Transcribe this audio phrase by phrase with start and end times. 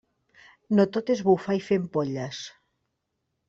[0.79, 2.43] No tot és bufar i fer ampolles.